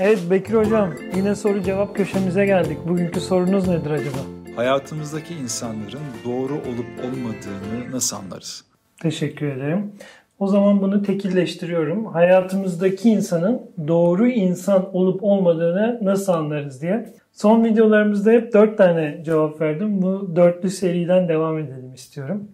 Evet 0.00 0.18
Bekir 0.30 0.54
Hocam 0.54 0.90
yine 1.16 1.34
soru 1.34 1.62
cevap 1.62 1.96
köşemize 1.96 2.46
geldik. 2.46 2.78
Bugünkü 2.88 3.20
sorunuz 3.20 3.68
nedir 3.68 3.90
acaba? 3.90 4.16
Hayatımızdaki 4.56 5.34
insanların 5.34 6.00
doğru 6.24 6.54
olup 6.54 6.86
olmadığını 7.04 7.92
nasıl 7.92 8.16
anlarız? 8.16 8.64
Teşekkür 9.02 9.46
ederim. 9.46 9.92
O 10.38 10.46
zaman 10.46 10.82
bunu 10.82 11.02
tekilleştiriyorum. 11.02 12.06
Hayatımızdaki 12.06 13.10
insanın 13.10 13.62
doğru 13.88 14.28
insan 14.28 14.96
olup 14.96 15.24
olmadığını 15.24 15.98
nasıl 16.02 16.32
anlarız 16.32 16.82
diye. 16.82 17.14
Son 17.32 17.64
videolarımızda 17.64 18.30
hep 18.30 18.52
dört 18.52 18.78
tane 18.78 19.22
cevap 19.24 19.60
verdim. 19.60 20.02
Bu 20.02 20.36
dörtlü 20.36 20.70
seriden 20.70 21.28
devam 21.28 21.58
edelim 21.58 21.94
istiyorum. 21.94 22.48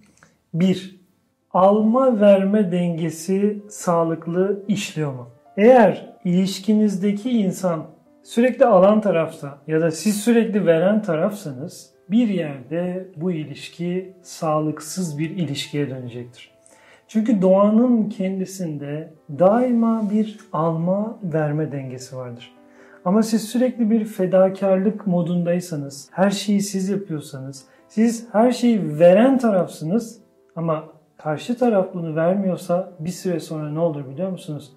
1. 0.55 1.01
Alma 1.53 2.21
verme 2.21 2.73
dengesi 2.73 3.63
sağlıklı 3.69 4.63
işliyor 4.69 5.13
mu? 5.13 5.29
Eğer 5.57 6.13
ilişkinizdeki 6.25 7.31
insan 7.31 7.87
sürekli 8.23 8.65
alan 8.65 9.01
tarafta 9.01 9.59
ya 9.67 9.81
da 9.81 9.91
siz 9.91 10.21
sürekli 10.21 10.67
veren 10.67 11.03
tarafsanız 11.03 11.91
bir 12.11 12.29
yerde 12.29 13.09
bu 13.17 13.33
ilişki 13.33 14.13
sağlıksız 14.23 15.19
bir 15.19 15.31
ilişkiye 15.31 15.91
dönecektir. 15.91 16.51
Çünkü 17.09 17.43
doğanın 17.43 18.09
kendisinde 18.09 19.13
daima 19.39 20.11
bir 20.11 20.39
alma 20.53 21.19
verme 21.23 21.73
dengesi 21.73 22.17
vardır. 22.17 22.53
Ama 23.05 23.23
siz 23.23 23.43
sürekli 23.43 23.91
bir 23.91 24.05
fedakarlık 24.05 25.07
modundaysanız, 25.07 26.09
her 26.13 26.31
şeyi 26.31 26.61
siz 26.61 26.89
yapıyorsanız, 26.89 27.65
siz 27.89 28.27
her 28.33 28.53
şeyi 28.53 28.99
veren 28.99 29.39
tarafsınız 29.39 30.19
ama 30.57 30.85
karşı 31.17 31.59
taraf 31.59 31.95
bunu 31.95 32.17
vermiyorsa 32.17 32.93
bir 32.99 33.11
süre 33.11 33.41
sonra 33.41 33.71
ne 33.71 33.79
olur 33.79 34.09
biliyor 34.09 34.31
musunuz? 34.31 34.73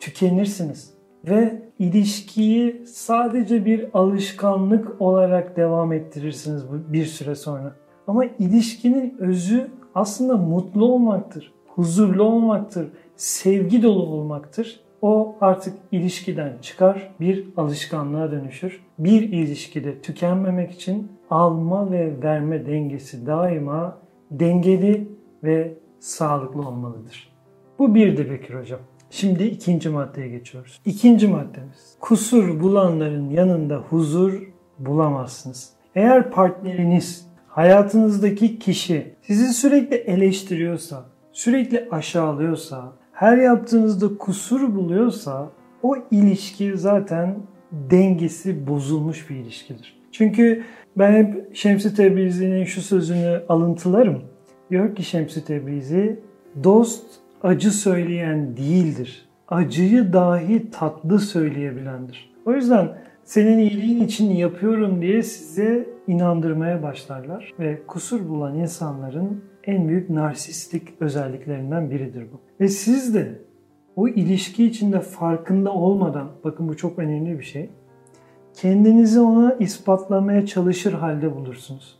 Tükenirsiniz 0.00 0.94
ve 1.28 1.62
ilişkiyi 1.78 2.86
sadece 2.86 3.64
bir 3.64 3.88
alışkanlık 3.94 5.00
olarak 5.00 5.56
devam 5.56 5.92
ettirirsiniz 5.92 6.62
bir 6.72 7.04
süre 7.04 7.34
sonra. 7.34 7.74
Ama 8.06 8.24
ilişkinin 8.24 9.16
özü 9.18 9.70
aslında 9.94 10.36
mutlu 10.36 10.84
olmaktır, 10.84 11.52
huzurlu 11.68 12.22
olmaktır, 12.22 12.88
sevgi 13.16 13.82
dolu 13.82 14.02
olmaktır. 14.02 14.80
O 15.02 15.36
artık 15.40 15.74
ilişkiden 15.92 16.52
çıkar, 16.62 17.14
bir 17.20 17.48
alışkanlığa 17.56 18.30
dönüşür. 18.30 18.80
Bir 18.98 19.22
ilişkide 19.22 20.00
tükenmemek 20.00 20.70
için 20.70 21.12
alma 21.30 21.90
ve 21.90 22.22
verme 22.22 22.66
dengesi 22.66 23.26
daima 23.26 23.98
dengeli 24.30 25.08
ve 25.44 25.74
sağlıklı 26.00 26.68
olmalıdır. 26.68 27.32
Bu 27.78 27.94
bir 27.94 28.16
de 28.16 28.30
Bekir 28.30 28.54
Hocam. 28.54 28.80
Şimdi 29.10 29.44
ikinci 29.44 29.88
maddeye 29.88 30.28
geçiyoruz. 30.28 30.80
İkinci 30.84 31.28
maddemiz. 31.28 31.96
Kusur 32.00 32.60
bulanların 32.60 33.30
yanında 33.30 33.76
huzur 33.76 34.42
bulamazsınız. 34.78 35.72
Eğer 35.94 36.30
partneriniz, 36.30 37.26
hayatınızdaki 37.48 38.58
kişi 38.58 39.14
sizi 39.22 39.54
sürekli 39.54 39.96
eleştiriyorsa, 39.96 41.04
sürekli 41.32 41.88
aşağılıyorsa, 41.90 42.92
her 43.12 43.38
yaptığınızda 43.38 44.18
kusur 44.18 44.74
buluyorsa 44.74 45.50
o 45.82 45.96
ilişki 46.10 46.78
zaten 46.78 47.36
dengesi 47.72 48.66
bozulmuş 48.66 49.30
bir 49.30 49.36
ilişkidir. 49.36 49.98
Çünkü 50.12 50.64
ben 50.96 51.12
hep 51.12 51.56
Şemsi 51.56 51.94
Tebrizi'nin 51.94 52.64
şu 52.64 52.82
sözünü 52.82 53.42
alıntılarım. 53.48 54.22
Diyor 54.70 54.96
ki 54.96 55.02
Şemsi 55.02 55.44
Tebrizi, 55.44 56.20
dost 56.64 57.06
acı 57.42 57.72
söyleyen 57.72 58.56
değildir. 58.56 59.28
Acıyı 59.48 60.12
dahi 60.12 60.70
tatlı 60.70 61.18
söyleyebilendir. 61.18 62.34
O 62.46 62.52
yüzden 62.52 62.98
senin 63.24 63.58
iyiliğin 63.58 64.04
için 64.04 64.30
yapıyorum 64.30 65.02
diye 65.02 65.22
size 65.22 65.88
inandırmaya 66.06 66.82
başlarlar 66.82 67.54
ve 67.58 67.82
kusur 67.86 68.28
bulan 68.28 68.58
insanların 68.58 69.44
en 69.64 69.88
büyük 69.88 70.10
narsistik 70.10 70.88
özelliklerinden 71.00 71.90
biridir 71.90 72.26
bu. 72.32 72.40
Ve 72.60 72.68
siz 72.68 73.14
de 73.14 73.38
o 73.96 74.08
ilişki 74.08 74.64
içinde 74.64 75.00
farkında 75.00 75.72
olmadan, 75.72 76.28
bakın 76.44 76.68
bu 76.68 76.76
çok 76.76 76.98
önemli 76.98 77.38
bir 77.38 77.44
şey, 77.44 77.70
kendinizi 78.54 79.20
ona 79.20 79.54
ispatlamaya 79.54 80.46
çalışır 80.46 80.92
halde 80.92 81.36
bulursunuz. 81.36 81.98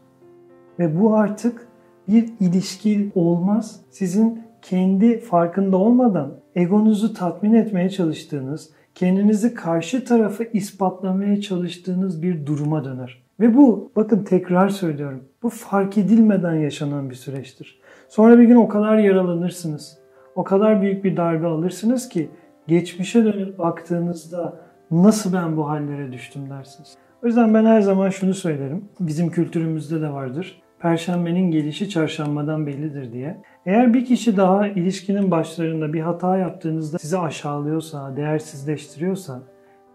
Ve 0.79 1.01
bu 1.01 1.17
artık 1.17 1.69
bir 2.09 2.33
ilişki 2.41 3.13
olmaz. 3.15 3.81
Sizin 3.91 4.43
kendi 4.63 5.21
farkında 5.21 5.77
olmadan 5.77 6.41
egonuzu 6.55 7.15
tatmin 7.15 7.55
etmeye 7.55 7.91
çalıştığınız, 7.91 8.71
kendinizi 8.95 9.55
karşı 9.55 10.05
tarafı 10.05 10.45
ispatlamaya 10.53 11.41
çalıştığınız 11.41 12.23
bir 12.23 12.47
duruma 12.47 12.85
döner. 12.85 13.23
Ve 13.41 13.55
bu 13.57 13.93
bakın 13.97 14.25
tekrar 14.25 14.69
söylüyorum. 14.69 15.25
Bu 15.43 15.49
fark 15.49 15.99
edilmeden 15.99 16.55
yaşanan 16.55 17.11
bir 17.11 17.15
süreçtir. 17.15 17.81
Sonra 18.09 18.39
bir 18.39 18.45
gün 18.45 18.57
o 18.57 18.69
kadar 18.69 18.99
yaralanırsınız. 18.99 19.99
O 20.35 20.45
kadar 20.45 20.83
büyük 20.83 21.05
bir 21.05 21.17
darbe 21.17 21.47
alırsınız 21.47 22.09
ki 22.09 22.31
geçmişe 22.67 23.25
dönüp 23.25 23.59
baktığınızda 23.59 24.61
nasıl 24.91 25.33
ben 25.33 25.57
bu 25.57 25.69
hallere 25.69 26.13
düştüm 26.13 26.51
dersiniz. 26.51 26.97
O 27.23 27.27
yüzden 27.27 27.55
ben 27.55 27.65
her 27.65 27.81
zaman 27.81 28.11
şunu 28.11 28.35
söylerim. 28.35 28.85
Bizim 29.01 29.31
kültürümüzde 29.31 30.01
de 30.01 30.13
vardır. 30.13 30.63
Perşembenin 30.81 31.51
gelişi 31.51 31.89
çarşambadan 31.89 32.67
bellidir 32.67 33.13
diye. 33.13 33.37
Eğer 33.67 33.95
bir 33.95 34.05
kişi 34.05 34.37
daha 34.37 34.69
ilişkinin 34.69 35.31
başlarında 35.31 35.93
bir 35.93 36.01
hata 36.01 36.37
yaptığınızda 36.37 36.99
sizi 36.99 37.19
aşağılıyorsa, 37.19 38.17
değersizleştiriyorsa 38.17 39.43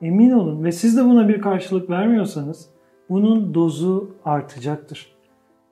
emin 0.02 0.32
olun 0.32 0.64
ve 0.64 0.72
siz 0.72 0.98
de 0.98 1.06
buna 1.06 1.30
bir 1.30 1.42
karşılık 1.42 1.90
vermiyorsanız 1.90 2.70
bunun 3.10 3.54
dozu 3.54 4.16
artacaktır. 4.26 5.14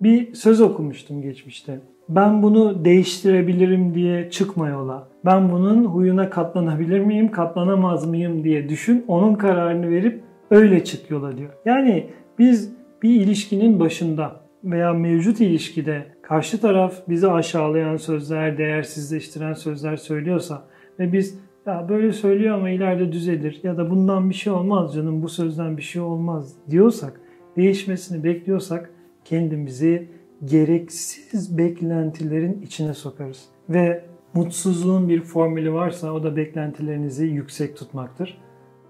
Bir 0.01 0.33
söz 0.33 0.61
okumuştum 0.61 1.21
geçmişte. 1.21 1.79
Ben 2.09 2.43
bunu 2.43 2.85
değiştirebilirim 2.85 3.95
diye 3.95 4.29
çıkma 4.29 4.69
yola. 4.69 5.07
Ben 5.25 5.51
bunun 5.51 5.85
huyuna 5.85 6.29
katlanabilir 6.29 6.99
miyim, 6.99 7.31
katlanamaz 7.31 8.07
mıyım 8.07 8.43
diye 8.43 8.69
düşün. 8.69 9.05
Onun 9.07 9.35
kararını 9.35 9.89
verip 9.89 10.23
öyle 10.51 10.83
çık 10.83 11.09
yola 11.09 11.37
diyor. 11.37 11.49
Yani 11.65 12.09
biz 12.39 12.73
bir 13.03 13.21
ilişkinin 13.21 13.79
başında 13.79 14.41
veya 14.63 14.93
mevcut 14.93 15.41
ilişkide 15.41 16.05
karşı 16.21 16.61
taraf 16.61 16.93
bizi 17.09 17.27
aşağılayan 17.31 17.97
sözler, 17.97 18.57
değersizleştiren 18.57 19.53
sözler 19.53 19.95
söylüyorsa 19.95 20.63
ve 20.99 21.13
biz 21.13 21.39
ya 21.65 21.89
böyle 21.89 22.13
söylüyor 22.13 22.55
ama 22.55 22.69
ileride 22.69 23.11
düzelir 23.11 23.59
ya 23.63 23.77
da 23.77 23.89
bundan 23.89 24.29
bir 24.29 24.35
şey 24.35 24.53
olmaz 24.53 24.95
canım 24.95 25.23
bu 25.23 25.29
sözden 25.29 25.77
bir 25.77 25.81
şey 25.81 26.01
olmaz 26.01 26.53
diyorsak, 26.69 27.21
değişmesini 27.57 28.23
bekliyorsak 28.23 28.91
kendimizi 29.25 30.07
gereksiz 30.45 31.57
beklentilerin 31.57 32.61
içine 32.61 32.93
sokarız. 32.93 33.45
Ve 33.69 34.05
mutsuzluğun 34.33 35.09
bir 35.09 35.21
formülü 35.21 35.73
varsa 35.73 36.11
o 36.11 36.23
da 36.23 36.35
beklentilerinizi 36.35 37.25
yüksek 37.25 37.77
tutmaktır. 37.77 38.37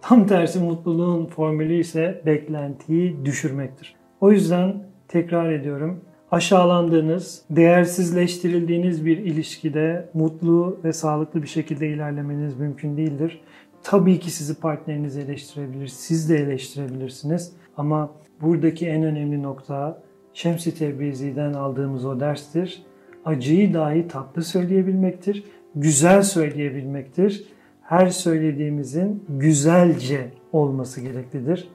Tam 0.01 0.27
tersi 0.27 0.59
mutluluğun 0.59 1.25
formülü 1.25 1.79
ise 1.79 2.21
beklentiyi 2.25 3.25
düşürmektir. 3.25 3.95
O 4.21 4.31
yüzden 4.31 4.90
tekrar 5.11 5.51
ediyorum 5.51 6.01
aşağılandığınız, 6.31 7.41
değersizleştirildiğiniz 7.49 9.05
bir 9.05 9.17
ilişkide 9.17 10.09
mutlu 10.13 10.79
ve 10.83 10.93
sağlıklı 10.93 11.41
bir 11.41 11.47
şekilde 11.47 11.87
ilerlemeniz 11.87 12.59
mümkün 12.59 12.97
değildir. 12.97 13.41
Tabii 13.83 14.19
ki 14.19 14.31
sizi 14.31 14.59
partneriniz 14.59 15.17
eleştirebilir, 15.17 15.87
siz 15.87 16.29
de 16.29 16.37
eleştirebilirsiniz. 16.37 17.53
Ama 17.77 18.11
buradaki 18.41 18.87
en 18.87 19.03
önemli 19.03 19.43
nokta 19.43 20.01
Şems-i 20.33 20.75
Tebrizi'den 20.75 21.53
aldığımız 21.53 22.05
o 22.05 22.19
derstir. 22.19 22.83
Acıyı 23.25 23.73
dahi 23.73 24.07
tatlı 24.07 24.43
söyleyebilmektir, 24.43 25.43
güzel 25.75 26.23
söyleyebilmektir. 26.23 27.47
Her 27.81 28.07
söylediğimizin 28.07 29.23
güzelce 29.29 30.31
olması 30.51 31.01
gereklidir. 31.01 31.69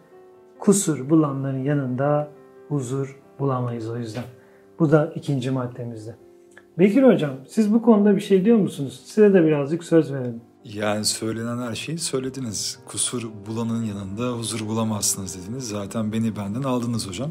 Kusur 0.59 1.11
bulanların 1.11 1.65
yanında 1.65 2.29
huzur 2.69 3.26
bulamayız 3.39 3.91
o 3.91 3.97
yüzden. 3.97 4.25
Bu 4.79 4.91
da 4.91 5.13
ikinci 5.15 5.51
maddemizde. 5.51 6.15
Bekir 6.79 7.03
Hocam 7.03 7.35
siz 7.49 7.73
bu 7.73 7.83
konuda 7.83 8.17
bir 8.17 8.21
şey 8.21 8.45
diyor 8.45 8.59
musunuz? 8.59 9.03
Size 9.05 9.35
de 9.35 9.45
birazcık 9.45 9.85
söz 9.85 10.13
verelim. 10.13 10.41
Yani 10.65 11.05
söylenen 11.05 11.59
her 11.59 11.75
şeyi 11.75 11.99
söylediniz. 11.99 12.79
Kusur 12.87 13.29
bulanın 13.47 13.85
yanında 13.85 14.39
huzur 14.39 14.67
bulamazsınız 14.67 15.39
dediniz. 15.39 15.69
Zaten 15.69 16.13
beni 16.13 16.37
benden 16.37 16.63
aldınız 16.63 17.09
hocam. 17.09 17.31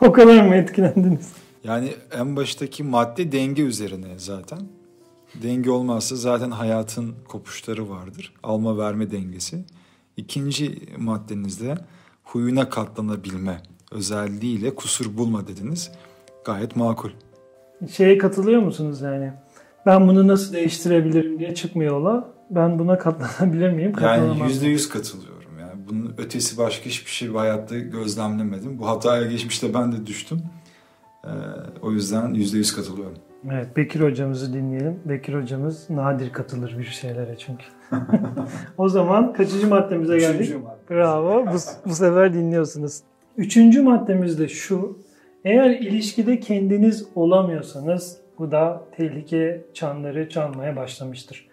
o 0.00 0.12
kadar 0.12 0.46
mı 0.46 0.54
etkilendiniz? 0.54 1.32
Yani 1.64 1.94
en 2.18 2.36
baştaki 2.36 2.82
madde 2.84 3.32
denge 3.32 3.62
üzerine 3.62 4.18
zaten. 4.18 4.58
Denge 5.42 5.70
olmazsa 5.70 6.16
zaten 6.16 6.50
hayatın 6.50 7.14
kopuşları 7.28 7.90
vardır. 7.90 8.32
Alma 8.42 8.78
verme 8.78 9.10
dengesi. 9.10 9.64
İkinci 10.16 10.78
maddenizde 10.98 11.74
huyuna 12.24 12.68
katlanabilme 12.70 13.62
özelliğiyle 13.96 14.74
kusur 14.74 15.16
bulma 15.16 15.46
dediniz. 15.46 15.92
Gayet 16.44 16.76
makul. 16.76 17.10
Şeye 17.90 18.18
katılıyor 18.18 18.62
musunuz 18.62 19.00
yani? 19.00 19.32
Ben 19.86 20.08
bunu 20.08 20.28
nasıl 20.28 20.52
değiştirebilirim 20.52 21.38
diye 21.38 21.54
çıkmıyor 21.54 21.96
ola. 21.96 22.28
ben 22.50 22.78
buna 22.78 22.98
katlanabilir 22.98 23.70
miyim? 23.70 23.92
Yani 24.02 24.42
yüzde 24.48 24.66
yüz 24.66 24.88
katılıyorum. 24.88 25.58
Yani 25.60 25.80
bunun 25.88 26.14
ötesi 26.18 26.58
başka 26.58 26.84
hiçbir 26.84 27.10
şey 27.10 27.28
hayatta 27.28 27.78
gözlemlemedim. 27.78 28.78
Bu 28.78 28.88
hataya 28.88 29.26
geçmişte 29.26 29.74
ben 29.74 29.92
de 29.92 30.06
düştüm. 30.06 30.42
Ee, 31.24 31.28
o 31.82 31.92
yüzden 31.92 32.34
yüzde 32.34 32.58
yüz 32.58 32.76
katılıyorum. 32.76 33.18
Evet, 33.52 33.76
Bekir 33.76 34.00
hocamızı 34.00 34.52
dinleyelim. 34.52 35.00
Bekir 35.04 35.34
hocamız 35.34 35.90
nadir 35.90 36.32
katılır 36.32 36.78
bir 36.78 36.84
şeylere 36.84 37.36
çünkü. 37.38 37.64
o 38.78 38.88
zaman 38.88 39.32
kaçıncı 39.32 39.68
maddemize 39.68 40.18
geldik? 40.18 40.40
Üçüncü 40.40 40.58
madde. 40.58 40.78
Bravo. 40.90 41.46
Bu, 41.46 41.56
bu 41.90 41.94
sefer 41.94 42.34
dinliyorsunuz. 42.34 43.00
Üçüncü 43.36 43.82
maddemiz 43.82 44.38
de 44.38 44.48
şu. 44.48 44.98
Eğer 45.44 45.70
ilişkide 45.70 46.40
kendiniz 46.40 47.08
olamıyorsanız 47.14 48.20
bu 48.38 48.50
da 48.50 48.84
tehlike 48.96 49.64
çanları 49.74 50.28
çalmaya 50.28 50.76
başlamıştır. 50.76 51.48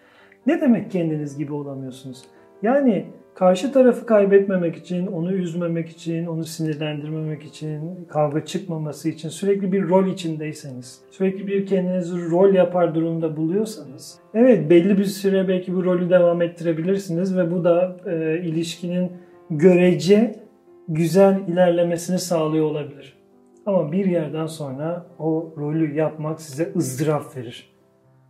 Ne 0.46 0.60
demek 0.60 0.90
kendiniz 0.90 1.38
gibi 1.38 1.52
olamıyorsunuz? 1.52 2.22
Yani 2.62 3.06
karşı 3.34 3.72
tarafı 3.72 4.06
kaybetmemek 4.06 4.76
için, 4.76 5.06
onu 5.06 5.32
üzmemek 5.32 5.88
için, 5.88 6.26
onu 6.26 6.44
sinirlendirmemek 6.44 7.42
için, 7.42 8.04
kavga 8.08 8.44
çıkmaması 8.44 9.08
için 9.08 9.28
sürekli 9.28 9.72
bir 9.72 9.88
rol 9.88 10.06
içindeyseniz, 10.06 11.00
sürekli 11.10 11.46
bir 11.46 11.66
kendinizi 11.66 12.30
rol 12.30 12.54
yapar 12.54 12.94
durumda 12.94 13.36
buluyorsanız, 13.36 14.18
evet 14.34 14.70
belli 14.70 14.98
bir 14.98 15.04
süre 15.04 15.48
belki 15.48 15.74
bu 15.74 15.84
rolü 15.84 16.10
devam 16.10 16.42
ettirebilirsiniz 16.42 17.36
ve 17.36 17.50
bu 17.50 17.64
da 17.64 17.96
e, 18.06 18.40
ilişkinin 18.44 19.12
görece 19.50 20.43
güzel 20.88 21.48
ilerlemesini 21.48 22.18
sağlıyor 22.18 22.66
olabilir. 22.66 23.18
Ama 23.66 23.92
bir 23.92 24.06
yerden 24.06 24.46
sonra 24.46 25.06
o 25.18 25.54
rolü 25.58 25.94
yapmak 25.94 26.40
size 26.40 26.72
ızdırap 26.76 27.36
verir. 27.36 27.74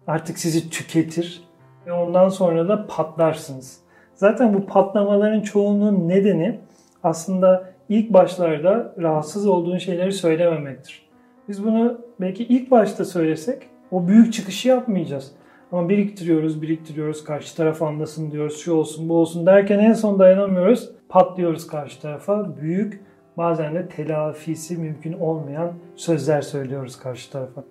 Artık 0.06 0.38
sizi 0.38 0.70
tüketir 0.70 1.44
ve 1.86 1.92
ondan 1.92 2.28
sonra 2.28 2.68
da 2.68 2.86
patlarsınız. 2.86 3.80
Zaten 4.14 4.54
bu 4.54 4.66
patlamaların 4.66 5.40
çoğunun 5.40 6.08
nedeni 6.08 6.60
aslında 7.02 7.70
ilk 7.88 8.12
başlarda 8.12 8.94
rahatsız 8.98 9.46
olduğun 9.46 9.78
şeyleri 9.78 10.12
söylememektir. 10.12 11.08
Biz 11.48 11.64
bunu 11.64 12.00
belki 12.20 12.44
ilk 12.44 12.70
başta 12.70 13.04
söylesek 13.04 13.62
o 13.90 14.08
büyük 14.08 14.32
çıkışı 14.32 14.68
yapmayacağız. 14.68 15.32
Ama 15.72 15.88
biriktiriyoruz, 15.88 16.62
biriktiriyoruz, 16.62 17.24
karşı 17.24 17.56
taraf 17.56 17.82
anlasın 17.82 18.30
diyoruz, 18.30 18.58
şu 18.58 18.72
olsun, 18.72 19.08
bu 19.08 19.14
olsun 19.16 19.46
derken 19.46 19.78
en 19.78 19.92
son 19.92 20.18
dayanamıyoruz, 20.18 20.90
patlıyoruz 21.14 21.66
karşı 21.66 22.00
tarafa. 22.00 22.56
Büyük, 22.56 23.00
bazen 23.36 23.74
de 23.74 23.88
telafisi 23.88 24.76
mümkün 24.76 25.12
olmayan 25.12 25.72
sözler 25.96 26.42
söylüyoruz 26.42 26.98
karşı 26.98 27.32
tarafa. 27.32 27.64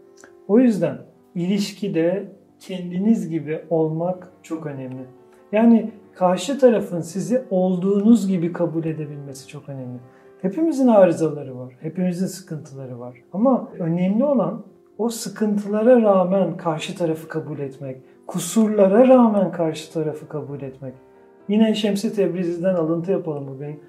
O 0.48 0.60
yüzden 0.60 0.98
ilişkide 1.36 2.32
kendiniz 2.60 3.30
gibi 3.30 3.66
olmak 3.70 4.32
çok 4.44 4.66
önemli. 4.66 5.06
Yani 5.52 5.92
karşı 6.16 6.60
tarafın 6.60 7.02
sizi 7.02 7.44
olduğunuz 7.50 8.28
gibi 8.28 8.54
kabul 8.54 8.86
edebilmesi 8.86 9.48
çok 9.48 9.70
önemli. 9.70 10.00
Hepimizin 10.42 10.88
arızaları 10.88 11.60
var, 11.60 11.74
hepimizin 11.80 12.28
sıkıntıları 12.28 13.00
var. 13.00 13.16
Ama 13.34 13.70
önemli 13.80 14.24
olan 14.24 14.64
o 14.98 15.10
sıkıntılara 15.10 16.02
rağmen 16.02 16.58
karşı 16.58 16.98
tarafı 16.98 17.28
kabul 17.28 17.60
etmek, 17.60 17.98
kusurlara 18.28 19.08
rağmen 19.08 19.52
karşı 19.52 19.94
tarafı 19.94 20.28
kabul 20.28 20.62
etmek. 20.62 20.94
Yine 21.50 21.76
Şemsi 21.76 22.16
Tebrizi'den 22.16 22.76
alıntı 22.76 23.12
yapalım 23.12 23.48
bugün. 23.48 23.80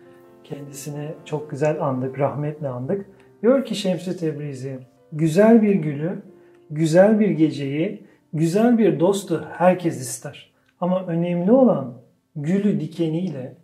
Kendisini 0.44 1.08
çok 1.24 1.50
güzel 1.50 1.82
andık, 1.82 2.18
rahmetle 2.18 2.68
andık. 2.68 3.06
Diyor 3.42 3.64
ki 3.64 3.74
Şemsi 3.74 4.16
Tebrizi, 4.16 4.78
güzel 5.12 5.62
bir 5.62 5.74
gülü, 5.74 6.22
güzel 6.70 7.20
bir 7.20 7.30
geceyi, 7.30 8.06
güzel 8.32 8.78
bir 8.78 9.00
dostu 9.00 9.44
herkes 9.52 10.00
ister. 10.00 10.54
Ama 10.80 11.06
önemli 11.06 11.52
olan 11.52 11.94
gülü 12.36 12.80
dikeniyle, 12.80 13.56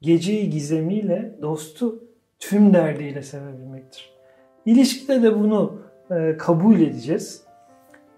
geceyi 0.00 0.50
gizemiyle, 0.50 1.38
dostu 1.42 2.04
tüm 2.38 2.74
derdiyle 2.74 3.22
sevebilmektir. 3.22 4.14
İlişkide 4.66 5.22
de 5.22 5.38
bunu 5.38 5.78
e, 6.10 6.36
kabul 6.36 6.80
edeceğiz. 6.80 7.44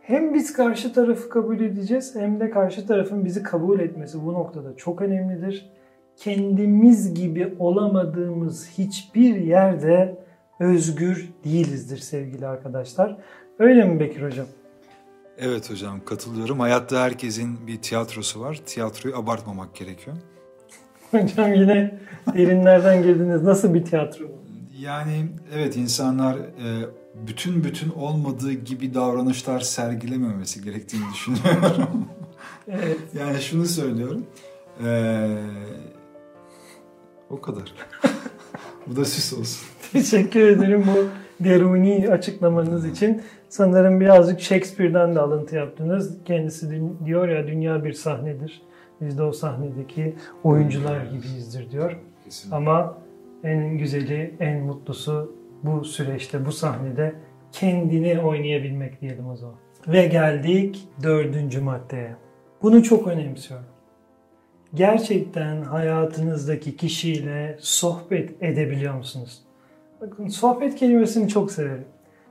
Hem 0.07 0.35
biz 0.35 0.53
karşı 0.53 0.93
tarafı 0.93 1.29
kabul 1.29 1.61
edeceğiz 1.61 2.15
hem 2.15 2.41
de 2.41 2.51
karşı 2.51 2.87
tarafın 2.87 3.25
bizi 3.25 3.43
kabul 3.43 3.81
etmesi 3.81 4.25
bu 4.25 4.33
noktada 4.33 4.77
çok 4.77 5.03
önemlidir. 5.03 5.71
Kendimiz 6.17 7.15
gibi 7.15 7.55
olamadığımız 7.59 8.69
hiçbir 8.79 9.37
yerde 9.37 10.19
özgür 10.61 11.29
değilizdir 11.45 11.99
sevgili 11.99 12.47
arkadaşlar. 12.47 13.17
Öyle 13.59 13.85
mi 13.85 14.01
Bekir 14.01 14.23
Hocam? 14.23 14.47
Evet 15.39 15.71
hocam 15.71 16.01
katılıyorum. 16.05 16.61
Hayatta 16.61 17.03
herkesin 17.03 17.67
bir 17.67 17.83
tiyatrosu 17.83 18.41
var. 18.41 18.61
Tiyatroyu 18.67 19.17
abartmamak 19.17 19.75
gerekiyor. 19.75 20.17
Hocam 21.11 21.55
yine 21.55 21.99
derinlerden 22.35 23.03
girdiniz. 23.03 23.43
Nasıl 23.43 23.75
bir 23.75 23.85
tiyatro 23.85 24.25
bu? 24.25 24.39
Yani 24.81 25.27
evet 25.55 25.77
insanlar 25.77 26.37
e, 26.37 26.67
bütün 27.27 27.65
bütün 27.65 27.91
olmadığı 27.91 28.53
gibi 28.53 28.95
davranışlar 28.95 29.61
sergilememesi 29.61 30.65
gerektiğini 30.65 31.05
düşünüyorum. 31.15 31.89
Evet. 32.69 32.99
yani 33.19 33.41
şunu 33.41 33.67
söylüyorum. 33.67 34.27
E, 34.85 35.29
o 37.31 37.41
kadar. 37.41 37.75
Bu 38.87 38.97
da 38.97 39.05
süs 39.05 39.33
olsun. 39.33 39.69
Teşekkür 39.93 40.41
ederim 40.41 40.85
bu 40.87 41.09
deruni 41.45 42.09
açıklamanız 42.11 42.87
için. 42.87 43.23
Sanırım 43.49 44.01
birazcık 44.01 44.41
Shakespeare'den 44.41 45.15
de 45.15 45.21
alıntı 45.21 45.57
yaptınız. 45.57 46.17
Kendisi 46.25 46.83
diyor 47.05 47.29
ya 47.29 47.47
dünya 47.47 47.85
bir 47.85 47.93
sahnedir. 47.93 48.63
Biz 49.01 49.19
de 49.19 49.23
o 49.23 49.33
sahnedeki 49.33 50.15
oyuncular 50.45 51.05
gibiyizdir 51.05 51.71
diyor. 51.71 51.97
Kesinlikle. 52.25 52.57
Ama 52.57 52.99
en 53.45 53.79
güzeli, 53.79 54.35
en 54.41 54.61
mutlusu 54.61 55.33
bu 55.63 55.85
süreçte, 55.85 56.47
bu 56.47 56.53
sahnede 56.53 57.15
kendini 57.53 58.21
oynayabilmek 58.21 59.01
diyelim 59.01 59.29
o 59.29 59.37
zaman. 59.37 59.57
Ve 59.89 60.07
geldik 60.07 60.89
dördüncü 61.03 61.61
maddeye. 61.61 62.17
Bunu 62.63 62.83
çok 62.83 63.07
önemsiyorum. 63.09 63.67
Gerçekten 64.75 65.63
hayatınızdaki 65.63 66.77
kişiyle 66.77 67.57
sohbet 67.61 68.43
edebiliyor 68.43 68.95
musunuz? 68.95 69.43
Bakın 70.01 70.29
sohbet 70.29 70.75
kelimesini 70.75 71.29
çok 71.29 71.53
severim. 71.53 71.85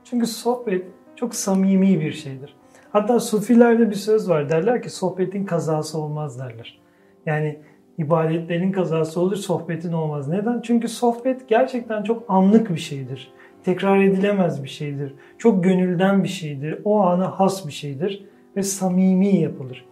Çünkü 0.04 0.26
sohbet 0.26 0.86
çok 1.16 1.34
samimi 1.34 2.00
bir 2.00 2.12
şeydir. 2.12 2.56
Hatta 2.92 3.20
sufilerde 3.20 3.90
bir 3.90 3.94
söz 3.94 4.28
var. 4.28 4.48
Derler 4.48 4.82
ki 4.82 4.90
sohbetin 4.90 5.44
kazası 5.44 5.98
olmaz 5.98 6.38
derler. 6.38 6.80
Yani 7.26 7.60
ibadetlerin 7.98 8.72
kazası 8.72 9.20
olur, 9.20 9.36
sohbetin 9.36 9.92
olmaz. 9.92 10.28
Neden? 10.28 10.60
Çünkü 10.60 10.88
sohbet 10.88 11.48
gerçekten 11.48 12.02
çok 12.02 12.24
anlık 12.28 12.70
bir 12.70 12.80
şeydir. 12.80 13.32
Tekrar 13.64 14.02
edilemez 14.02 14.64
bir 14.64 14.68
şeydir. 14.68 15.14
Çok 15.38 15.64
gönülden 15.64 16.24
bir 16.24 16.28
şeydir. 16.28 16.80
O 16.84 17.00
ana 17.00 17.40
has 17.40 17.66
bir 17.66 17.72
şeydir 17.72 18.24
ve 18.56 18.62
samimi 18.62 19.36
yapılır. 19.36 19.84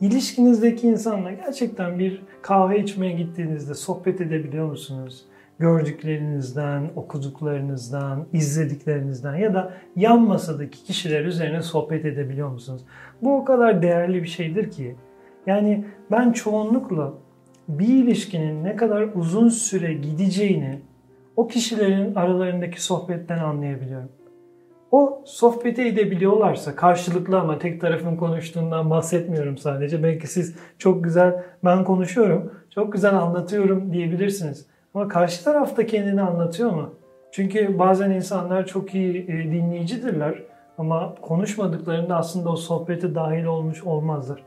İlişkinizdeki 0.00 0.88
insanla 0.88 1.32
gerçekten 1.32 1.98
bir 1.98 2.22
kahve 2.42 2.82
içmeye 2.82 3.12
gittiğinizde 3.12 3.74
sohbet 3.74 4.20
edebiliyor 4.20 4.66
musunuz? 4.66 5.24
Gördüklerinizden, 5.58 6.90
okuduklarınızdan, 6.96 8.26
izlediklerinizden 8.32 9.36
ya 9.36 9.54
da 9.54 9.72
yan 9.96 10.22
masadaki 10.22 10.84
kişiler 10.84 11.24
üzerine 11.24 11.62
sohbet 11.62 12.04
edebiliyor 12.04 12.48
musunuz? 12.48 12.82
Bu 13.22 13.36
o 13.36 13.44
kadar 13.44 13.82
değerli 13.82 14.22
bir 14.22 14.28
şeydir 14.28 14.70
ki. 14.70 14.96
Yani 15.46 15.84
ben 16.10 16.32
çoğunlukla 16.32 17.12
bir 17.68 17.88
ilişkinin 17.88 18.64
ne 18.64 18.76
kadar 18.76 19.08
uzun 19.14 19.48
süre 19.48 19.94
gideceğini 19.94 20.78
o 21.36 21.48
kişilerin 21.48 22.14
aralarındaki 22.14 22.82
sohbetten 22.82 23.38
anlayabiliyorum. 23.38 24.08
O 24.92 25.22
sohbeti 25.24 25.82
edebiliyorlarsa 25.82 26.76
karşılıklı 26.76 27.40
ama 27.40 27.58
tek 27.58 27.80
tarafın 27.80 28.16
konuştuğundan 28.16 28.90
bahsetmiyorum 28.90 29.58
sadece. 29.58 30.02
Belki 30.02 30.26
siz 30.26 30.56
çok 30.78 31.04
güzel 31.04 31.42
ben 31.64 31.84
konuşuyorum, 31.84 32.52
çok 32.74 32.92
güzel 32.92 33.14
anlatıyorum 33.14 33.92
diyebilirsiniz. 33.92 34.66
Ama 34.94 35.08
karşı 35.08 35.44
taraf 35.44 35.76
da 35.76 35.86
kendini 35.86 36.22
anlatıyor 36.22 36.70
mu? 36.70 36.94
Çünkü 37.32 37.78
bazen 37.78 38.10
insanlar 38.10 38.66
çok 38.66 38.94
iyi 38.94 39.22
e, 39.22 39.52
dinleyicidirler 39.52 40.42
ama 40.78 41.14
konuşmadıklarında 41.14 42.16
aslında 42.16 42.50
o 42.50 42.56
sohbete 42.56 43.14
dahil 43.14 43.44
olmuş 43.44 43.84
olmazlar. 43.84 44.42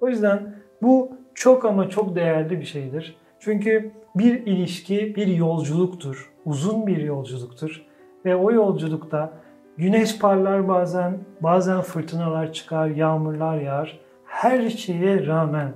O 0.00 0.08
yüzden 0.08 0.54
bu 0.82 1.10
çok 1.34 1.64
ama 1.64 1.88
çok 1.88 2.16
değerli 2.16 2.60
bir 2.60 2.64
şeydir. 2.64 3.16
Çünkü 3.40 3.90
bir 4.14 4.46
ilişki 4.46 5.16
bir 5.16 5.26
yolculuktur. 5.26 6.32
Uzun 6.44 6.86
bir 6.86 6.96
yolculuktur. 6.96 7.86
Ve 8.24 8.36
o 8.36 8.52
yolculukta 8.52 9.32
güneş 9.76 10.18
parlar 10.18 10.68
bazen, 10.68 11.18
bazen 11.40 11.80
fırtınalar 11.80 12.52
çıkar, 12.52 12.88
yağmurlar 12.88 13.60
yağar. 13.60 14.00
Her 14.24 14.70
şeye 14.70 15.26
rağmen 15.26 15.72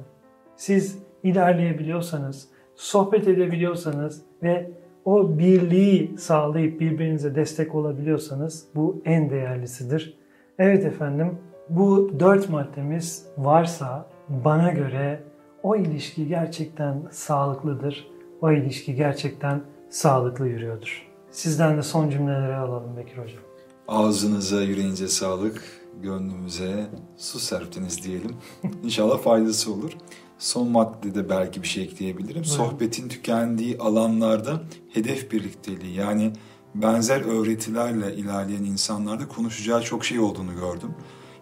siz 0.57 1.03
ilerleyebiliyorsanız, 1.23 2.49
sohbet 2.77 3.29
edebiliyorsanız 3.29 4.23
ve 4.43 4.71
o 5.05 5.39
birliği 5.39 6.19
sağlayıp 6.19 6.81
birbirinize 6.81 7.35
destek 7.35 7.75
olabiliyorsanız 7.75 8.69
bu 8.75 9.03
en 9.05 9.31
değerlisidir. 9.31 10.19
Evet 10.59 10.85
efendim 10.85 11.39
bu 11.71 12.11
dört 12.21 12.49
maddemiz 12.49 13.27
varsa 13.39 14.07
bana 14.29 14.71
göre 14.71 15.25
o 15.63 15.77
ilişki 15.77 16.29
gerçekten 16.29 17.03
sağlıklıdır. 17.11 18.11
O 18.41 18.53
ilişki 18.53 18.95
gerçekten 18.95 19.63
sağlıklı 19.91 20.49
yürüyordur. 20.49 21.07
Sizden 21.31 21.77
de 21.77 21.83
son 21.83 22.11
cümleleri 22.11 22.55
alalım 22.55 22.97
Bekir 22.97 23.19
Hocam. 23.19 23.43
Ağzınıza, 23.89 24.63
yüreğinize 24.63 25.09
sağlık, 25.09 25.63
gönlümüze 26.03 26.87
su 27.17 27.39
serptiniz 27.39 28.05
diyelim. 28.05 28.37
İnşallah 28.83 29.19
faydası 29.19 29.73
olur. 29.73 29.93
Son 30.39 30.69
maddede 30.69 31.29
belki 31.29 31.63
bir 31.63 31.69
şey 31.69 31.85
ekleyebilirim. 31.85 32.35
Buyurun. 32.35 32.49
Sohbetin 32.49 33.09
tükendiği 33.09 33.79
alanlarda 33.79 34.61
hedef 34.93 35.33
birlikteliği 35.33 35.95
yani 35.95 36.33
benzer 36.75 37.21
öğretilerle 37.21 38.15
ilerleyen 38.15 38.65
insanlarda 38.65 39.29
konuşacağı 39.29 39.83
çok 39.83 40.05
şey 40.05 40.21
olduğunu 40.21 40.55
gördüm. 40.55 40.95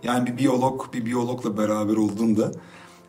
Yani 0.03 0.27
bir 0.27 0.39
biyolog 0.39 0.95
bir 0.95 1.07
biyologla 1.07 1.59
beraber 1.59 1.97
olduğunda 1.97 2.53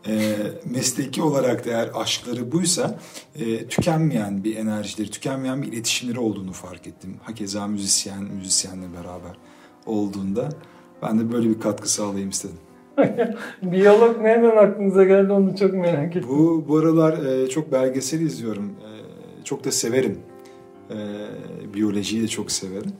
e, 0.07 0.35
mesleki 0.65 1.21
olarak 1.21 1.65
da 1.65 1.69
eğer 1.69 1.89
aşkları 1.95 2.51
buysa 2.51 2.99
e, 3.35 3.67
tükenmeyen 3.67 4.43
bir 4.43 4.55
enerjileri, 4.55 5.11
tükenmeyen 5.11 5.61
bir 5.61 5.67
iletişimleri 5.67 6.19
olduğunu 6.19 6.51
fark 6.51 6.87
ettim. 6.87 7.15
Hakeza 7.23 7.67
müzisyen, 7.67 8.23
müzisyenle 8.23 8.85
beraber 8.93 9.37
olduğunda 9.85 10.49
ben 11.01 11.19
de 11.19 11.31
böyle 11.31 11.49
bir 11.49 11.59
katkı 11.59 11.91
sağlayayım 11.91 12.29
istedim. 12.29 12.57
Biyolog 13.63 14.21
nereden 14.21 14.57
aklınıza 14.57 15.03
geldi 15.03 15.31
onu 15.31 15.57
çok 15.57 15.73
merak 15.73 16.15
ettim. 16.15 16.29
Bu, 16.29 16.65
bu 16.67 16.77
aralar 16.77 17.25
e, 17.25 17.49
çok 17.49 17.71
belgesel 17.71 18.21
izliyorum. 18.21 18.65
E, 18.65 18.89
çok 19.43 19.63
da 19.63 19.71
severim. 19.71 20.19
E, 20.89 20.97
biyolojiyi 21.73 22.23
de 22.23 22.27
çok 22.27 22.51
severim. 22.51 22.93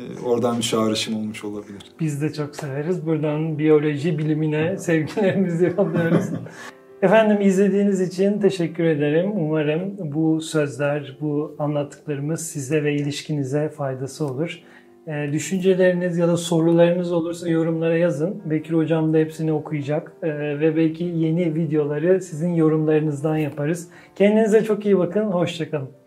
E, 0.00 0.24
oradan 0.26 0.58
bir 0.58 0.62
çağrışım 0.62 1.16
olmuş 1.16 1.44
olabilir. 1.44 1.82
Biz 2.00 2.22
de 2.22 2.32
çok 2.32 2.56
severiz. 2.56 3.06
Buradan 3.06 3.58
biyoloji 3.58 4.18
bilimine 4.18 4.78
sevgilerimizi 4.78 5.74
yolluyoruz. 5.76 6.24
Efendim 7.02 7.40
izlediğiniz 7.40 8.00
için 8.00 8.40
teşekkür 8.40 8.84
ederim. 8.84 9.32
Umarım 9.36 9.96
bu 9.98 10.40
sözler, 10.40 11.16
bu 11.20 11.56
anlattıklarımız 11.58 12.46
size 12.46 12.84
ve 12.84 12.94
ilişkinize 12.94 13.68
faydası 13.68 14.26
olur. 14.26 14.62
Ee, 15.06 15.32
düşünceleriniz 15.32 16.18
ya 16.18 16.28
da 16.28 16.36
sorularınız 16.36 17.12
olursa 17.12 17.48
yorumlara 17.48 17.96
yazın. 17.96 18.42
Bekir 18.50 18.74
Hocam 18.74 19.12
da 19.12 19.18
hepsini 19.18 19.52
okuyacak 19.52 20.12
Ee, 20.22 20.28
ve 20.60 20.76
belki 20.76 21.04
yeni 21.04 21.54
videoları 21.54 22.20
sizin 22.20 22.54
yorumlarınızdan 22.54 23.36
yaparız. 23.36 23.88
Kendinize 24.14 24.64
çok 24.64 24.86
iyi 24.86 24.98
bakın. 24.98 25.24
Hoşçakalın. 25.24 25.99